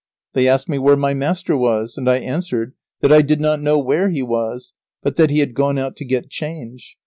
They 0.33 0.47
asked 0.47 0.67
me 0.67 0.79
where 0.79 0.95
my 0.95 1.13
master 1.13 1.55
was, 1.55 1.95
and 1.95 2.09
I 2.09 2.17
answered 2.17 2.73
that 3.01 3.11
I 3.11 3.21
did 3.21 3.39
not 3.39 3.61
know 3.61 3.77
where 3.77 4.09
he 4.09 4.23
was, 4.23 4.73
but 5.03 5.15
that 5.17 5.29
he 5.29 5.37
had 5.41 5.53
gone 5.53 5.77
out 5.77 5.95
to 5.97 6.05
get 6.05 6.27
change. 6.31 6.97